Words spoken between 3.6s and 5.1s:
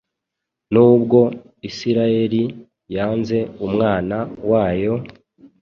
Umwana wayo,